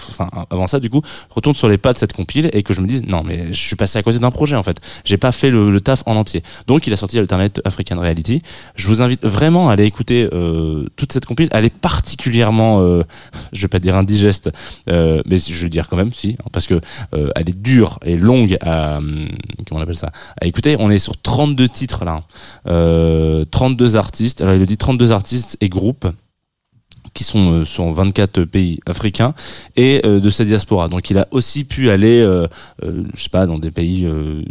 enfin, 0.10 0.28
avant 0.50 0.68
ça, 0.68 0.82
du 0.82 0.90
coup, 0.90 1.02
retourne 1.30 1.56
sur 1.56 1.70
les 1.70 1.78
pas 1.78 1.94
de 1.94 1.98
cette 1.98 2.12
compile 2.12 2.50
et 2.52 2.64
que 2.64 2.74
je 2.74 2.82
me 2.82 2.88
dise, 2.88 3.04
non, 3.08 3.24
mais 3.24 3.54
je 3.54 3.60
suis 3.62 3.78
passé 3.78 3.98
à 3.98 4.04
côté 4.04 4.20
d'un 4.20 4.32
projet 4.32 4.58
en 4.58 4.64
fait. 4.64 4.78
J'ai 5.06 5.18
pas 5.18 5.32
fait 5.32 5.50
le, 5.50 5.69
le 5.70 5.82
taf 5.82 6.04
en 6.06 6.16
entier. 6.16 6.44
Donc, 6.68 6.88
il 6.88 6.94
a 6.94 6.98
sorti 6.98 7.20
Alternate 7.20 7.62
African 7.66 8.00
Reality. 8.00 8.42
Je 8.76 8.88
vous 8.88 9.02
invite 9.02 9.26
vraiment 9.26 9.70
à 9.70 9.74
aller 9.74 9.86
écouter 9.86 10.30
euh, 10.34 10.86
toute 10.96 11.12
cette 11.14 11.26
compile. 11.26 11.50
Elle 11.52 11.66
est 11.66 11.74
particulièrement, 11.74 12.82
euh, 12.82 13.04
je 13.54 13.62
vais 13.62 13.68
pas 13.68 13.80
dire 13.80 13.96
indigeste, 13.96 14.50
euh, 14.90 15.22
mais 15.26 15.38
je 15.38 15.62
vais 15.62 15.70
dire 15.70 15.88
quand 15.88 15.98
même, 15.98 16.14
si, 16.14 16.38
hein, 16.40 16.50
parce 16.52 16.68
que 16.68 16.80
euh, 17.14 17.30
elle 17.36 17.50
est 17.50 17.58
dure 17.58 18.00
et 18.04 18.18
longue 18.18 18.58
à, 18.62 18.98
hum, 18.98 19.28
comment 19.68 19.80
on 19.80 19.84
appelle 19.84 19.96
ça, 19.96 20.12
à 20.40 20.46
écouter. 20.46 20.76
On 20.80 20.90
est 20.90 21.00
sur 21.00 21.20
32 21.22 21.68
titres 21.70 22.06
là, 22.06 22.24
euh, 22.68 23.46
32 23.52 23.96
artistes. 23.96 24.42
Alors, 24.42 24.54
il 24.54 24.60
le 24.60 24.66
dit 24.66 24.78
32 24.78 25.12
artistes 25.12 25.58
et 25.62 25.70
groupes 25.70 26.08
qui 27.14 27.24
sont 27.24 27.52
euh, 27.52 27.66
sur 27.66 27.90
24 27.92 28.44
pays 28.44 28.80
africains 28.86 29.34
et 29.76 30.02
euh, 30.06 30.20
de 30.20 30.30
sa 30.30 30.46
diaspora. 30.46 30.88
Donc 30.88 31.10
il 31.10 31.18
a 31.18 31.28
aussi 31.32 31.64
pu 31.64 31.90
aller, 31.90 32.22
euh, 32.22 32.48
euh, 32.84 33.04
je 33.14 33.24
sais 33.24 33.30
pas, 33.30 33.46
dans 33.46 33.60
des 33.60 33.72
pays 33.72 34.06
euh, 34.06 34.42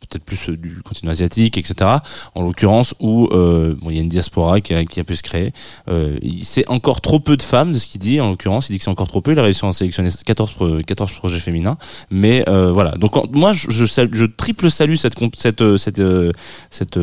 peut-être 0.00 0.24
plus 0.24 0.50
du 0.50 0.82
continent 0.82 1.12
asiatique, 1.12 1.58
etc. 1.58 1.90
En 2.34 2.42
l'occurrence 2.42 2.94
où 3.00 3.28
il 3.32 3.94
y 3.94 3.98
a 3.98 4.02
une 4.02 4.08
diaspora 4.08 4.60
qui 4.60 4.74
a, 4.74 5.04
pu 5.04 5.16
se 5.16 5.22
créer. 5.22 5.52
C'est 6.42 6.68
encore 6.68 7.00
trop 7.00 7.20
peu 7.20 7.36
de 7.36 7.42
femmes, 7.42 7.72
de 7.72 7.78
ce 7.78 7.86
qu'il 7.86 8.00
dit. 8.00 8.20
En 8.20 8.30
l'occurrence, 8.30 8.68
il 8.68 8.72
dit 8.72 8.78
que 8.78 8.84
c'est 8.84 8.90
encore 8.90 9.08
trop 9.08 9.20
peu. 9.20 9.32
Il 9.32 9.38
a 9.38 9.42
réussi 9.42 9.64
à 9.64 9.68
en 9.68 9.72
sélectionner 9.72 10.10
14, 10.24 10.52
pro- 10.52 10.82
14 10.84 11.12
projets 11.12 11.38
féminins. 11.38 11.76
Mais 12.10 12.44
voilà. 12.46 12.92
Donc 12.92 13.12
moi, 13.32 13.52
je, 13.52 14.24
triple 14.24 14.70
salue 14.70 14.96
cette 14.96 15.14
cette 15.36 15.62
cette 16.70 16.98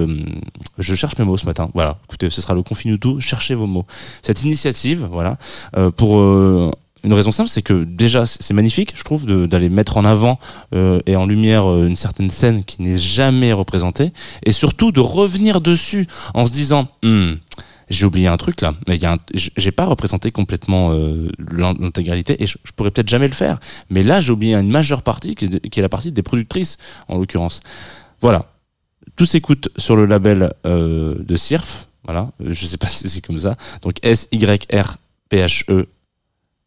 je 0.77 0.95
cherche 0.95 1.17
mes 1.17 1.25
mots 1.25 1.37
ce 1.37 1.45
matin. 1.45 1.69
Voilà. 1.73 1.99
Écoutez, 2.05 2.29
ce 2.29 2.41
sera 2.41 2.53
le 2.53 2.63
confine 2.63 2.97
tout. 2.97 3.19
Cherchez 3.19 3.55
vos 3.55 3.67
mots. 3.67 3.85
Cette 4.21 4.43
initiative, 4.43 4.76
voilà, 4.95 5.37
euh, 5.75 5.91
pour 5.91 6.19
euh, 6.19 6.71
une 7.03 7.13
raison 7.13 7.31
simple, 7.31 7.49
c'est 7.49 7.61
que 7.61 7.83
déjà 7.83 8.25
c'est 8.25 8.53
magnifique, 8.53 8.93
je 8.95 9.03
trouve, 9.03 9.25
d'aller 9.25 9.69
mettre 9.69 9.97
en 9.97 10.05
avant 10.05 10.39
euh, 10.73 10.99
et 11.05 11.15
en 11.15 11.25
lumière 11.25 11.65
une 11.85 11.95
certaine 11.95 12.29
scène 12.29 12.63
qui 12.63 12.81
n'est 12.81 12.97
jamais 12.97 13.53
représentée, 13.53 14.11
et 14.43 14.51
surtout 14.51 14.91
de 14.91 14.99
revenir 14.99 15.61
dessus 15.61 16.07
en 16.33 16.45
se 16.45 16.51
disant. 16.51 16.87
Hmm, 17.03 17.33
j'ai 17.89 18.05
oublié 18.05 18.27
un 18.27 18.35
truc 18.35 18.59
là, 18.59 18.73
mais 18.85 18.99
j'ai 19.33 19.71
pas 19.71 19.85
représenté 19.85 20.29
complètement 20.29 20.91
l'in- 20.91 21.73
l'intégralité 21.79 22.43
et 22.43 22.45
je, 22.45 22.57
pourrais 22.75 22.91
peut-être 22.91 23.07
jamais 23.07 23.29
le 23.29 23.33
faire. 23.33 23.61
Mais 23.89 24.03
là, 24.03 24.19
j'ai 24.19 24.33
oublié 24.33 24.55
une 24.55 24.69
majeure 24.69 25.03
partie 25.03 25.35
qui 25.35 25.45
est, 25.45 25.77
la 25.77 25.87
partie 25.87 26.11
des 26.11 26.21
productrices 26.21 26.77
en 27.07 27.17
l'occurrence. 27.17 27.61
Voilà, 28.19 28.51
tout 29.15 29.25
s'écoute 29.25 29.69
sur 29.77 29.95
le 29.95 30.05
label 30.05 30.51
de 30.65 31.35
Sirf. 31.37 31.87
Voilà, 32.07 32.31
Euh, 32.41 32.53
je 32.53 32.65
sais 32.65 32.77
pas 32.77 32.87
si 32.87 33.07
c'est 33.09 33.21
comme 33.21 33.37
ça. 33.37 33.55
Donc 33.81 33.95
S 34.01 34.27
Y 34.31 34.65
R 34.73 34.97
P 35.29 35.37
H 35.45 35.69
E 35.69 35.87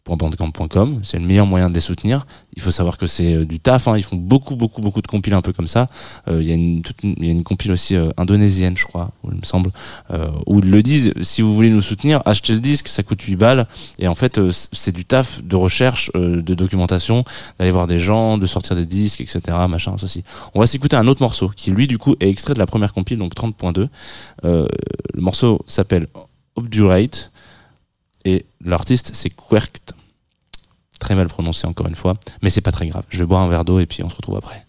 .bandcamp.com, 0.08 1.00
c'est 1.02 1.18
le 1.18 1.26
meilleur 1.26 1.46
moyen 1.46 1.68
de 1.68 1.74
les 1.74 1.80
soutenir. 1.80 2.26
Il 2.56 2.62
faut 2.62 2.70
savoir 2.70 2.96
que 2.98 3.06
c'est 3.06 3.34
euh, 3.34 3.44
du 3.44 3.60
taf, 3.60 3.86
hein. 3.88 3.96
ils 3.96 4.02
font 4.02 4.16
beaucoup, 4.16 4.56
beaucoup, 4.56 4.80
beaucoup 4.80 5.02
de 5.02 5.06
compiles 5.06 5.34
un 5.34 5.42
peu 5.42 5.52
comme 5.52 5.66
ça. 5.66 5.88
Euh, 6.28 6.42
Il 6.42 6.48
y 6.48 6.52
une- 6.54 6.82
il 7.04 7.24
y 7.24 7.28
a 7.28 7.32
une 7.32 7.42
compile 7.44 7.70
aussi 7.72 7.96
euh, 7.96 8.10
indonésienne, 8.16 8.76
je 8.76 8.84
crois, 8.86 9.10
il 9.24 9.36
me 9.38 9.42
semble, 9.44 9.70
euh, 10.10 10.30
où 10.46 10.58
ils 10.60 10.70
le 10.70 10.82
disent. 10.82 11.12
Si 11.22 11.42
vous 11.42 11.54
voulez 11.54 11.70
nous 11.70 11.80
soutenir, 11.82 12.20
achetez 12.24 12.54
le 12.54 12.60
disque, 12.60 12.88
ça 12.88 13.02
coûte 13.02 13.22
8 13.22 13.36
balles. 13.36 13.66
Et 13.98 14.08
en 14.08 14.14
fait, 14.14 14.38
euh, 14.38 14.50
c'est 14.52 14.92
du 14.94 15.04
taf 15.04 15.42
de 15.42 15.56
recherche, 15.56 16.10
euh, 16.16 16.42
de 16.42 16.54
documentation, 16.54 17.24
d'aller 17.58 17.70
voir 17.70 17.86
des 17.86 17.98
gens, 17.98 18.38
de 18.38 18.46
sortir 18.46 18.76
des 18.76 18.86
disques, 18.86 19.20
etc. 19.20 19.40
Machin, 19.68 19.96
ceci. 19.98 20.24
On 20.54 20.60
va 20.60 20.66
s'écouter 20.66 20.96
un 20.96 21.06
autre 21.06 21.22
morceau 21.22 21.50
qui, 21.54 21.70
lui, 21.70 21.86
du 21.86 21.98
coup, 21.98 22.16
est 22.20 22.28
extrait 22.28 22.54
de 22.54 22.58
la 22.58 22.66
première 22.66 22.92
compile, 22.92 23.18
donc 23.18 23.34
30.2. 23.34 23.88
Euh, 24.44 24.66
le 25.14 25.20
morceau 25.20 25.60
s'appelle 25.66 26.06
Obdurate 26.56 27.30
et 28.24 28.46
l'artiste 28.64 29.10
c'est 29.14 29.30
Querct. 29.30 29.94
Très 30.98 31.14
mal 31.14 31.28
prononcé 31.28 31.66
encore 31.66 31.88
une 31.88 31.94
fois, 31.94 32.14
mais 32.42 32.50
c'est 32.50 32.60
pas 32.60 32.72
très 32.72 32.86
grave. 32.86 33.04
Je 33.08 33.20
vais 33.20 33.26
boire 33.26 33.40
un 33.40 33.48
verre 33.48 33.64
d'eau 33.64 33.80
et 33.80 33.86
puis 33.86 34.02
on 34.02 34.10
se 34.10 34.16
retrouve 34.16 34.36
après. 34.36 34.66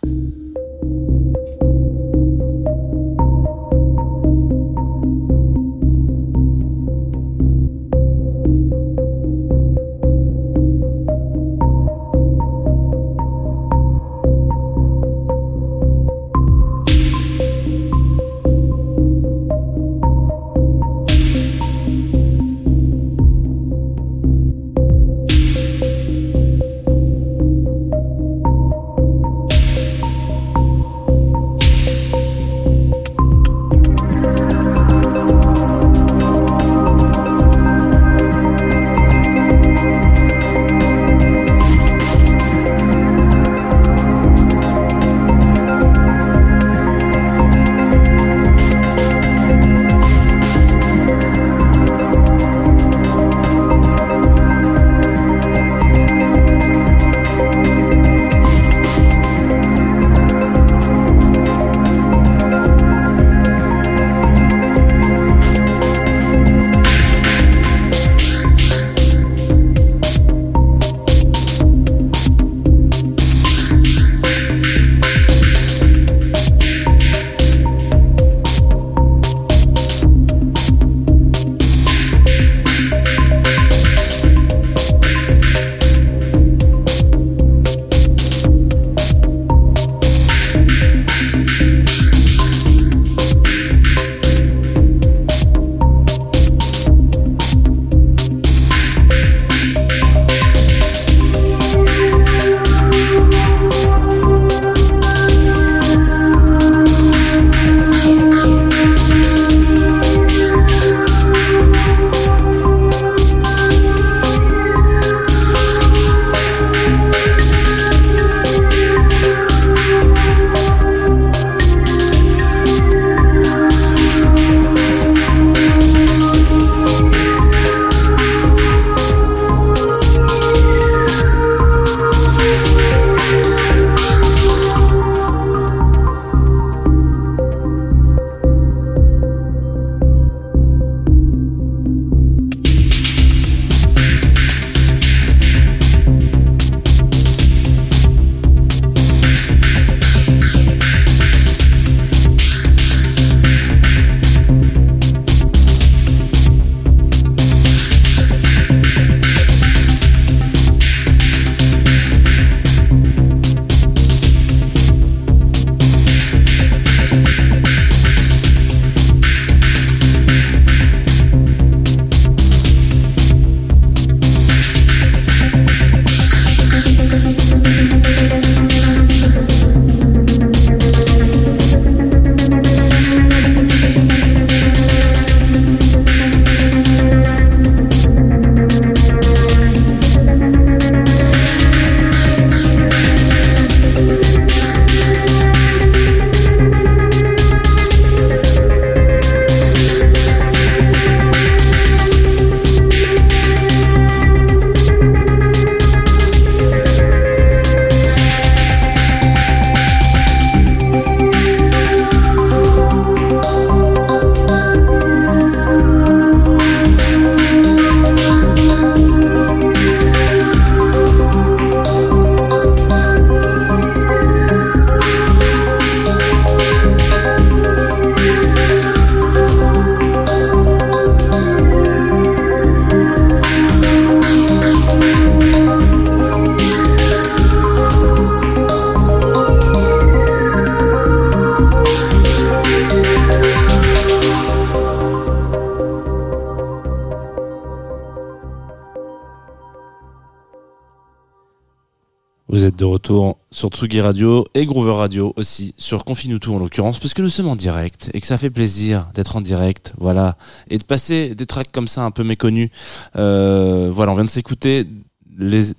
De 252.51 252.83
retour 252.83 253.37
sur 253.50 253.70
Tsugi 253.70 254.01
Radio 254.01 254.44
et 254.55 254.66
Groover 254.66 254.92
Radio 254.92 255.31
aussi, 255.37 255.74
sur 255.77 256.03
Confine 256.03 256.37
tout 256.37 256.53
en 256.53 256.59
l'occurrence, 256.59 257.00
parce 257.00 257.14
que 257.14 257.22
nous 257.22 257.29
sommes 257.29 257.48
en 257.48 257.55
direct 257.55 258.11
et 258.14 258.20
que 258.20 258.27
ça 258.27 258.37
fait 258.37 258.50
plaisir 258.50 259.09
d'être 259.14 259.37
en 259.37 259.42
direct, 259.42 259.94
voilà, 259.98 260.35
et 260.70 260.77
de 260.77 260.83
passer 260.83 261.33
des 261.33 261.46
tracks 261.46 261.72
comme 261.72 261.87
ça 261.87 262.03
un 262.03 262.11
peu 262.11 262.25
méconnus. 262.25 262.70
Euh, 263.16 263.90
voilà, 263.94 264.11
on 264.11 264.16
vient 264.16 264.25
de 264.25 264.29
s'écouter 264.29 264.85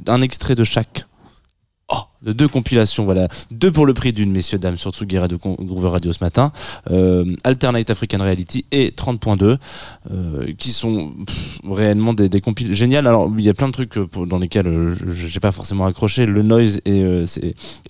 un 0.07 0.23
extrait 0.23 0.55
de 0.55 0.65
chaque. 0.65 1.05
De 2.23 2.33
deux 2.33 2.47
compilations, 2.47 3.05
voilà, 3.05 3.27
deux 3.51 3.73
pour 3.73 3.85
le 3.85 3.95
prix 3.95 4.13
d'une, 4.13 4.31
messieurs 4.31 4.59
dames, 4.59 4.77
sur 4.77 4.93
Tsugi 4.93 5.19
Radio, 5.19 5.39
Groover 5.43 5.89
Radio 5.89 6.13
ce 6.13 6.23
matin, 6.23 6.53
euh, 6.91 7.25
Alternate 7.43 7.91
African 7.91 8.19
Reality 8.19 8.65
et 8.71 8.91
30.2, 8.97 9.59
euh, 10.13 10.53
qui 10.57 10.71
sont 10.71 11.13
pff, 11.27 11.59
réellement 11.69 12.15
des, 12.15 12.29
des 12.29 12.41
compiles 12.41 12.77
géniales. 12.77 13.09
Alors, 13.09 13.29
il 13.37 13.45
y 13.45 13.49
a 13.49 13.55
plein 13.55 13.67
de 13.67 13.73
trucs 13.73 13.99
euh, 13.99 14.07
pour- 14.07 14.29
dans 14.29 14.39
lesquels 14.39 14.69
euh, 14.69 14.95
j'ai 15.13 15.41
pas 15.41 15.51
forcément 15.51 15.85
accroché. 15.85 16.25
Le 16.27 16.43
noise 16.43 16.81
et, 16.85 17.03
euh, 17.03 17.27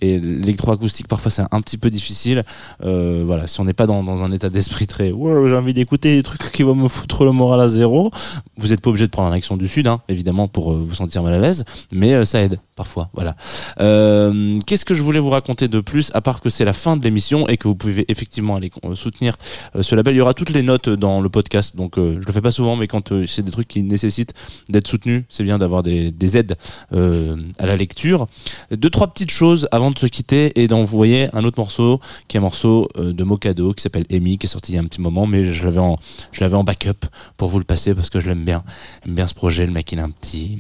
et 0.01 0.19
l'électroacoustique, 0.19 1.09
parfois, 1.09 1.31
c'est 1.31 1.43
un 1.51 1.61
petit 1.61 1.77
peu 1.77 1.91
difficile. 1.91 2.43
Euh, 2.85 3.25
voilà, 3.27 3.47
si 3.47 3.61
on 3.61 3.65
n'est 3.67 3.75
pas 3.75 3.87
dans, 3.87 4.03
dans 4.03 4.25
un 4.25 4.33
état 4.33 4.49
d'esprit 4.49 4.87
très, 4.87 5.13
ouais, 5.13 5.49
j'ai 5.51 5.57
envie 5.57 5.75
d'écouter 5.75 6.17
des 6.17 6.23
trucs 6.23 6.51
qui 6.53 6.63
vont 6.63 6.75
me 6.75 6.89
foutre 6.89 7.25
le 7.27 7.33
moral 7.33 7.61
à 7.61 7.69
zéro, 7.69 8.11
vous 8.57 8.69
n'êtes 8.69 8.81
pas 8.81 8.89
obligé 8.89 9.05
de 9.07 9.11
prendre 9.11 9.29
un 9.29 9.37
accent 9.37 9.59
du 9.59 9.69
sud, 9.69 9.87
hein, 9.89 10.01
évidemment, 10.09 10.49
pour 10.49 10.73
vous 10.73 10.95
sentir 10.95 11.23
mal 11.23 11.35
à 11.35 11.39
l'aise, 11.39 11.65
mais 11.93 12.25
ça 12.25 12.41
aide 12.43 12.59
parfois. 12.77 13.11
Voilà. 13.13 13.37
Euh, 13.81 14.22
Qu'est-ce 14.67 14.85
que 14.85 14.95
je 14.95 15.03
voulais 15.03 15.19
vous 15.19 15.31
raconter 15.31 15.69
de 15.69 15.81
plus, 15.81 16.11
à 16.15 16.21
part 16.21 16.41
que 16.41 16.51
c'est 16.51 16.65
la 16.65 16.73
fin 16.73 16.97
de 16.97 17.03
l'émission 17.05 17.49
et 17.49 17.57
que 17.57 17.69
vous 17.69 17.75
pouvez 17.75 18.05
effectivement 18.09 18.57
aller 18.57 18.71
euh, 18.85 18.95
soutenir 18.95 19.37
euh, 19.77 19.83
ce 19.83 19.95
label? 19.95 20.15
Il 20.15 20.19
y 20.19 20.21
aura 20.21 20.35
toutes 20.35 20.51
les 20.51 20.63
notes 20.63 20.89
dans 20.89 21.21
le 21.21 21.29
podcast, 21.29 21.77
donc 21.77 21.99
euh, 21.99 22.19
je 22.21 22.27
le 22.27 22.33
fais 22.33 22.41
pas 22.41 22.51
souvent, 22.51 22.77
mais 22.77 22.87
quand 22.89 23.13
euh, 23.13 23.27
c'est 23.27 23.43
des 23.43 23.53
trucs 23.53 23.69
qui 23.69 23.83
nécessitent 23.83 24.35
d'être 24.69 24.89
soutenus, 24.89 25.25
c'est 25.29 25.45
bien 25.45 25.59
d'avoir 25.59 25.83
des, 25.83 26.11
des 26.11 26.37
aides 26.37 26.57
euh, 26.93 27.37
à 27.59 27.67
la 27.67 27.77
lecture. 27.77 28.27
Deux 28.71 28.91
trois 28.91 29.09
petites 29.09 29.31
choses 29.31 29.69
avant 29.73 29.91
de 29.91 29.99
se 29.99 30.07
quitter 30.07 30.61
et 30.61 30.69
d'envoyer 30.69 31.29
un 31.35 31.45
autre 31.45 31.59
morceau 31.59 32.01
qui 32.29 32.37
est 32.37 32.41
un 32.41 32.43
morceau 32.43 32.89
euh, 32.99 33.13
de 33.13 33.25
Mocado 33.25 33.73
qui 33.73 33.83
s'appelle 33.83 34.07
Amy, 34.11 34.39
qui 34.39 34.47
est 34.47 34.49
sorti 34.49 34.73
il 34.73 34.75
y 34.75 34.79
a 34.79 34.81
un 34.81 34.87
petit 34.87 35.01
moment, 35.01 35.27
mais 35.27 35.53
je 35.53 35.65
l'avais 35.65 35.79
en 35.79 35.99
je 36.33 36.41
l'avais 36.41 36.57
en 36.57 36.65
backup 36.65 37.07
pour 37.37 37.49
vous 37.49 37.59
le 37.59 37.65
passer 37.65 37.95
parce 37.95 38.11
que 38.11 38.21
je 38.21 38.29
l'aime 38.29 38.45
bien, 38.45 38.65
J'aime 39.05 39.15
bien 39.15 39.27
ce 39.27 39.35
projet. 39.35 39.67
Le 39.67 39.73
mec, 39.73 39.91
il 39.93 39.99
a 39.99 40.05
un 40.05 40.11
petit 40.11 40.59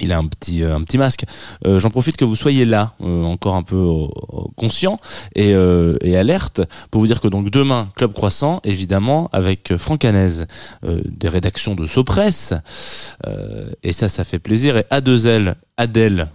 il 0.00 0.12
a 0.12 0.18
un 0.18 0.26
petit 0.26 0.62
euh, 0.62 0.76
un 0.76 0.98
masque. 0.98 1.24
Euh, 1.66 1.78
J'en 1.78 1.90
profite 1.90 2.16
que 2.16 2.24
vous 2.24 2.36
soyez 2.36 2.64
là, 2.64 2.94
euh, 3.00 3.24
encore 3.24 3.54
un 3.54 3.62
peu 3.62 4.06
conscient 4.56 4.96
et, 5.34 5.54
alerte, 6.16 6.60
pour 6.90 7.00
vous 7.00 7.06
dire 7.06 7.20
que 7.20 7.28
demain 7.28 7.88
Club 7.96 8.12
Croissant, 8.12 8.60
évidemment, 8.64 9.28
avec 9.32 9.76
Franck 9.76 10.04
Hanez, 10.04 10.44
des 10.82 11.28
rédactions 11.28 11.74
de 11.74 11.86
Sopress, 11.86 12.54
euh, 13.26 13.70
et 13.82 13.92
ça, 13.92 14.08
ça 14.08 14.24
fait 14.24 14.38
plaisir. 14.38 14.76
Et 14.76 14.84
A2L, 14.90 15.54
Adèle 15.76 16.30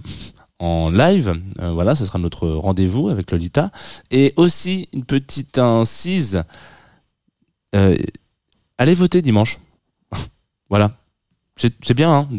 en 0.59 0.89
live, 0.89 1.39
voilà, 1.59 1.95
ça 1.95 2.05
sera 2.05 2.17
notre 2.17 2.47
rendez-vous 2.47 3.09
avec 3.09 3.31
Lolita, 3.31 3.71
et 4.11 4.33
aussi 4.37 4.87
une 4.93 5.03
petite 5.03 5.57
incise. 5.57 6.43
Allez 7.73 8.93
voter 8.93 9.21
dimanche. 9.21 9.59
voilà. 10.69 10.97
C'est 11.57 11.93
bien, 11.93 12.11
hein 12.11 12.29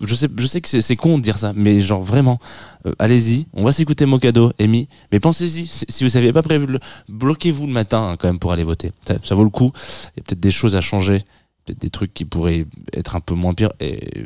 je 0.00 0.14
sais, 0.14 0.28
je 0.36 0.46
sais 0.46 0.60
que 0.60 0.68
c'est- 0.68 0.96
con 0.96 1.18
de 1.18 1.22
dire 1.22 1.38
ça, 1.38 1.52
mais 1.54 1.80
genre 1.80 2.02
vraiment, 2.02 2.38
euh, 2.86 2.92
allez-y, 2.98 3.46
on 3.52 3.64
va 3.64 3.72
s'écouter 3.72 4.06
Mocado, 4.06 4.52
Amy, 4.60 4.88
mais 5.12 5.20
pensez-y, 5.20 5.66
si 5.66 6.04
vous 6.04 6.10
saviez 6.10 6.32
pas 6.32 6.42
prévu, 6.42 6.66
bloquez-vous 7.08 7.66
le 7.66 7.72
matin 7.72 8.06
hein, 8.08 8.16
quand 8.16 8.28
même 8.28 8.38
pour 8.38 8.52
aller 8.52 8.64
voter. 8.64 8.92
Ça, 9.22 9.34
vaut 9.34 9.44
le 9.44 9.50
coup. 9.50 9.72
Il 9.74 10.18
y 10.18 10.20
a 10.20 10.24
peut-être 10.24 10.40
des 10.40 10.50
choses 10.50 10.76
à 10.76 10.80
changer, 10.80 11.22
peut-être 11.64 11.80
des 11.80 11.90
trucs 11.90 12.12
qui 12.14 12.24
pourraient 12.24 12.66
être 12.92 13.16
un 13.16 13.20
peu 13.20 13.34
moins 13.34 13.54
pires, 13.54 13.72
et 13.80 14.22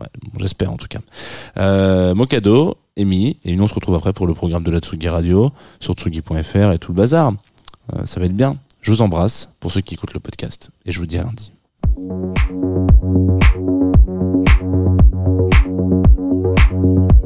ouais, 0.00 0.06
bon, 0.22 0.38
j'espère 0.40 0.72
en 0.72 0.76
tout 0.76 0.88
cas. 0.88 1.00
Euh, 1.58 2.14
Mocado, 2.14 2.76
Amy, 2.98 3.38
et 3.44 3.56
nous 3.56 3.64
on 3.64 3.68
se 3.68 3.74
retrouve 3.74 3.94
après 3.94 4.12
pour 4.12 4.26
le 4.26 4.34
programme 4.34 4.62
de 4.62 4.70
la 4.70 4.78
Tsugi 4.80 5.08
Radio 5.08 5.52
sur 5.80 5.94
tsugi.fr 5.94 6.72
et 6.72 6.78
tout 6.78 6.92
le 6.92 6.96
bazar. 6.96 7.32
Euh, 7.94 8.04
ça 8.06 8.20
va 8.20 8.26
être 8.26 8.36
bien. 8.36 8.56
Je 8.80 8.92
vous 8.92 9.02
embrasse 9.02 9.50
pour 9.60 9.72
ceux 9.72 9.80
qui 9.80 9.94
écoutent 9.94 10.14
le 10.14 10.20
podcast, 10.20 10.70
et 10.84 10.92
je 10.92 10.98
vous 11.00 11.06
dis 11.06 11.18
à 11.18 11.24
lundi. 11.24 11.50
Thank 11.96 12.36
you. 17.14 17.25